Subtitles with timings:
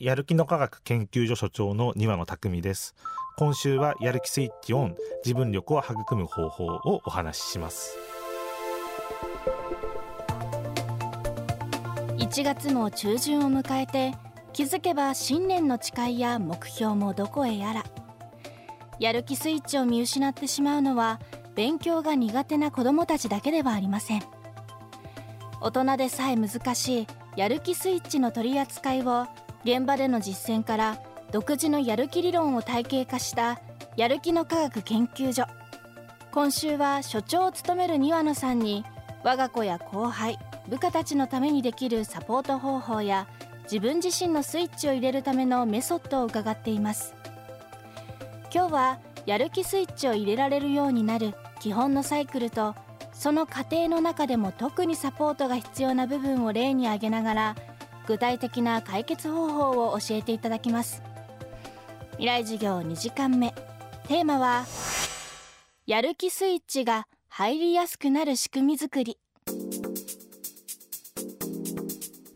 [0.00, 2.96] やる気の科学研究所所長の庭野匠です。
[3.38, 7.96] 今週はやる気スイッチオン自分力を育む方法をお話しします。
[12.18, 14.16] 1月も中旬を迎えて
[14.52, 17.84] 気づけば新年の誓いや目標もどこへやら。
[18.98, 21.20] やる気スイッチを見失ってしまうのは
[21.54, 24.22] 勉強が苦手な子どもたちだけではありません。
[25.60, 27.06] 大人でさえ難しい
[27.36, 29.28] やる気スイッチの取り扱いを
[29.64, 30.98] 現場での実践から
[31.32, 33.60] 独自のやる気理論を体系化した
[33.96, 35.44] やる気の科学研究所。
[36.32, 38.84] 今週は所長を務める庭野さんに
[39.22, 43.26] 我が子や後輩部下たちのためにできるサポート方法や
[43.64, 47.14] 自分自身のスイッチを入れるためのメソッドを伺っています。
[48.52, 52.74] 今日はやる気スイッチを入れられるようになる基本のサイクルと
[53.12, 57.56] その過程の中でも特にサポートが必要な部分を例に挙げながら
[58.06, 61.02] 具体的な解決方法を教えていただきます。
[62.12, 63.54] 未来授業2時間目。
[64.06, 64.66] テーマは
[65.86, 69.18] やる気スイッチが入りやすくなる仕組み作り。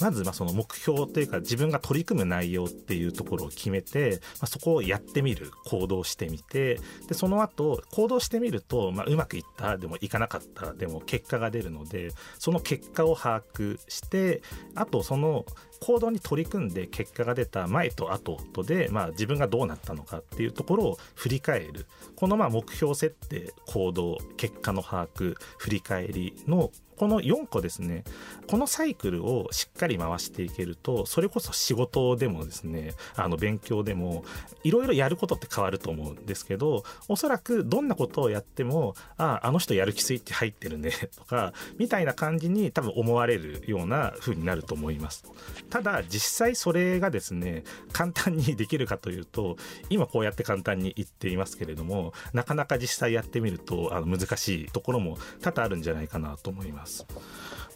[0.00, 14.42] まずまその目標というか自分が取り組む内容っていうところを決めて、まあ、そこをやってみる行動してみてでその後行動してみると、まあ、うまくいったでもいかなかったでも結果が出るのでその結果を把握して
[14.74, 15.44] あとその
[15.80, 21.86] 行動に取り組んで結果が出た前と後とで、まあ、自分がどうなったのかっていうところを振り返る。
[22.16, 28.04] このまあ目標設定行動結果の把握振り返りのこの4個ですね
[28.48, 34.24] このサイクルをしっかり回していけるとそれこそ仕事でもですねあの勉強でも
[34.64, 45.24] いろいろやることって変わると思うんですけどおそらくどんなことをやってもあああの人やる気スイッチ入ってるねとかみたいな感じに多分思われるような風になると思います。
[45.70, 49.56] ただ実際それがですね簡単にできるかというと
[49.90, 56.85] 今こうやって簡単に言っていますけれどもなかなか実際やってみるとあの難しいところも多々あるんじゃないかなと思います。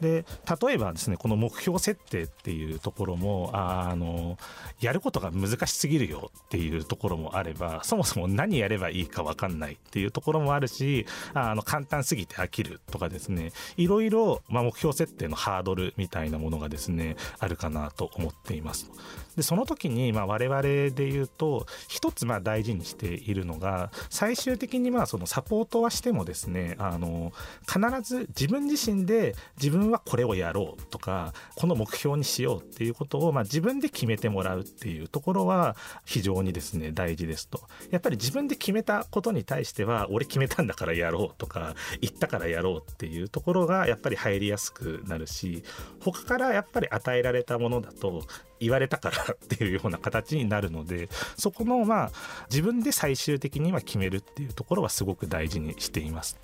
[0.01, 0.25] で
[0.63, 4.39] 例えばですねこの目標設定っていうところもあの
[4.81, 18.91] やることが難しすぎるよっていうところもあればそもそも何やればいいか分かんないっていうところもあるしあの簡単すぎて飽きるとかですねいろいろ、まあ、目標設定のハードルみたいなものがですねあるかなと思っています。
[19.37, 27.33] でその時にまあ我々で言うと一つまあ大事にしているのが最終的にまあそのサポートはしてもですねあの
[27.67, 45.63] 必ず自分自身で自分はこれをやろうとかこの目標にしようっていうことをまあ自分で決めてもらうっていうところは非常にですね大事ですとやっぱり自分で決めたことに対しては俺決めたんだからやろうとか言ったからやろうっていうところがやっぱり入りやすくなるし
[46.01, 48.23] 他からやっぱり与えられたものだと
[48.61, 52.11] 言われたからっていうような形になるのでそこのまあ
[52.51, 56.39] 自分で最終的には決めるっていうところはすごく大事にしています。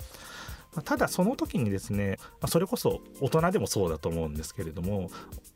[0.83, 2.17] ただその時にですね
[2.47, 5.09] それこそ大人でもそうだと思うんですけれども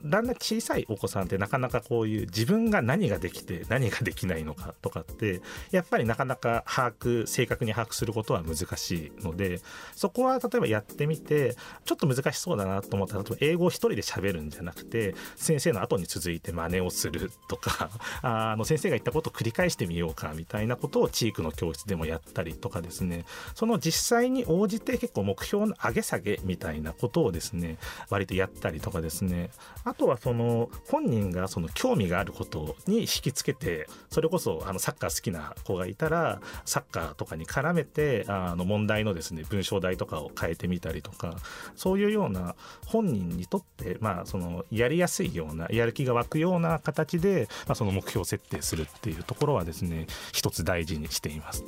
[0.04, 9.60] だんだん小さいお子さんってなかなかこういう自分が何ができて何ができないのかとかってやっぱりなかなか把握正確に把握することは難しいので
[9.96, 11.56] そこは例えばやってみて
[11.86, 17.90] ちょっと難しそうだなと思ったら例えば英語を一人で喋るんじゃなくて先生の後に続いて真似をするとか
[18.22, 23.26] あの先生が言ったことを繰り返してみようかみたいなことを地域の教室でもやったりとかですね。
[23.56, 27.78] その実際に応じて結構目標の上げ下げみたいなことをですね
[28.10, 29.50] 割とやったりとかですね
[29.84, 41.36] あとはその本人がその興味があることに引きつけてそれこそあのサッカー好きな子がいたらサッカーとかに絡めてあの問題のですね文章題とかを変えてみたりとか
[41.76, 42.56] そういうような
[42.86, 51.64] 本人にとってまあそのやりやすいようなやる気が湧くような形で、まあ、その目標設定するっていうところはですね一つ大事にしています。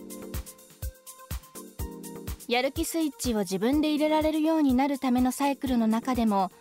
[2.48, 6.52] やる気スイッチを自分で入れられるようになるためのサイクルの中でも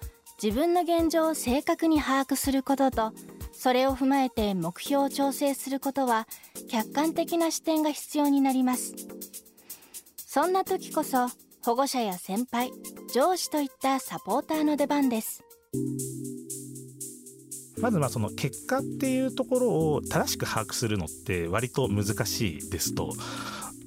[0.42, 3.12] 自分の現状を正確に把握することと
[3.52, 6.26] それを踏まえて目標を調整することは
[6.68, 8.94] 客観的な視点が必要になります。
[10.16, 11.28] そんな時こそ
[11.62, 12.72] 保護者や先輩
[13.14, 15.44] 上司といったサポーターの出番です。
[17.78, 23.12] まずまその結果っていうところを正しく把握するのって割と難しいですと。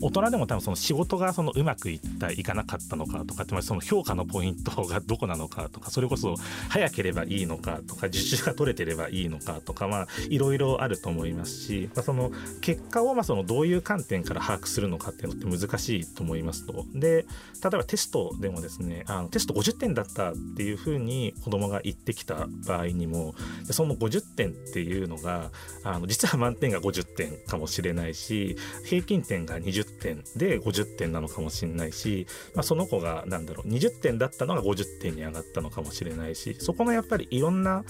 [0.02, 6.36] 大人でも多分その仕事がそのうまくいったいかなかったのかとかってその評価のポイントがどこなのかとかそれこそ
[6.70, 12.32] 早ければいいのかとか受注が取れてればいいのかとかまあいろいろあると思いますし、まあ、その
[12.62, 16.86] 結果をまあそのどういう観点から把握するのかっていうのって難しいと思いますと。
[16.94, 17.26] で
[17.64, 23.36] 例えばテストでもですねあのテスト50点だったっていうふうに子供が言ってきた場合にも
[23.72, 25.52] その50点っていうのが
[25.84, 37.84] あの実は満点が50点かもしれないし平均点が20点で50点なのかもしれないし、まあ、その子が何だろう20点だったのが50点に上がったのかもしれないしそこのやっぱりいろんな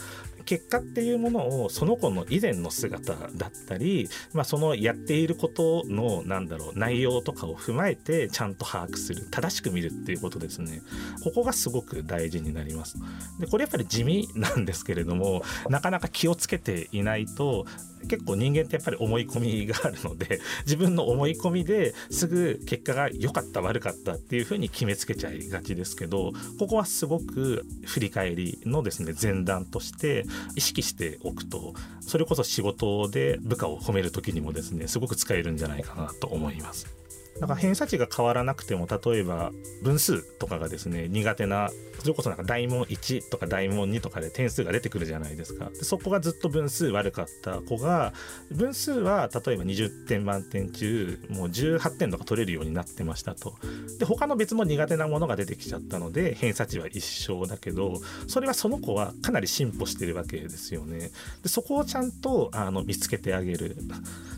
[0.45, 10.81] 結果っていうものをその子の以前の姿だったり、まあ、そのやっていることのなんだろう内容とかを踏まえてちゃんと把握する正しく見るっていうことですね。
[11.23, 12.97] ここがすごく大事になります。
[13.39, 17.65] でこれやっぱり地味なんですけれどもなかなか気をつけていないと
[18.07, 30.25] 結構人間ってやっぱり思い込みがあるので 自分の思い込みですぐ結果が良かった悪かったっていうふうに決めつけちゃいがちですけどここはすごく振り返りのですね前段として
[30.55, 36.94] 意識しておくとそれこそ仕事で部下を褒める時にもですねすごく使えるんじゃないかなと思います。
[37.39, 39.51] だか偏差値が変わらなくても例えば
[39.83, 45.69] 分数とかがですね苦手なそれこそなんか大問1とか大問2とかで点数が出てくるじゃないですか。
[45.69, 48.13] でそこがずっと分数悪かった子が
[48.51, 53.55] 分数は例えば20点満点中もう18点とか取れるようになってましたと。
[53.99, 61.11] で他の別の苦手なものが出てきちゃったので偏差値は一緒だけどそれはその子はかなり進歩してるわけですよね。
[61.43, 63.75] でそこをちゃんとあの見つけてあげる。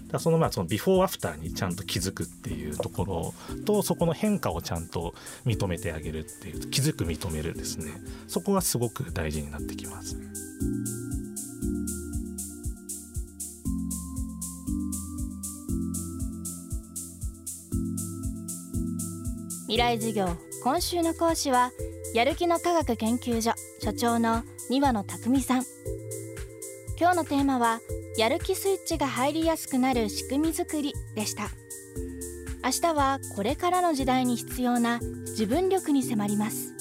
[0.08, 3.34] だそのまあそのビフォーアフターにちゃんと気づくっていうところ
[3.66, 5.14] とそこの変化をちゃんと
[5.46, 7.92] 認めてあげるっていう気づく認めるですね
[8.28, 10.18] そこがすごく大事になってきます。
[19.68, 21.72] 未来授業今週の講師は
[22.14, 23.52] やる気の科学研究所
[23.82, 25.64] 所長の庭野匠さん
[27.00, 27.82] 今日のテーマは
[28.18, 31.50] やる気スイッチが入りやすくなる仕組み作りでした。
[32.64, 36.74] 明日はこれからの時代に必要な自分力に迫ります。